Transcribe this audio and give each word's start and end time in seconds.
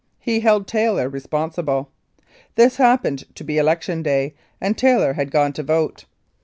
He 0.19 0.39
held 0.39 0.65
Taylor 0.65 1.07
responsible. 1.09 1.91
This 2.55 2.77
happened 2.77 3.23
to 3.35 3.43
be 3.43 3.59
election 3.59 4.01
day, 4.01 4.33
and 4.59 4.75
Taylor 4.75 5.13
had 5.13 5.29
gone 5.29 5.53
to 5.53 5.61
vote. 5.61 6.05